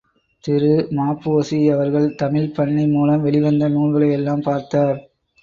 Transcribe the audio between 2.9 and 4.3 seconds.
மூலம் வெளிவந்த நூல்களை